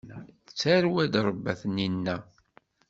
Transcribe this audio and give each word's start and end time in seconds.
D 0.47 0.49
tarwa 0.59 0.99
i 1.05 1.07
trebba 1.13 1.53
tninna. 1.61 2.15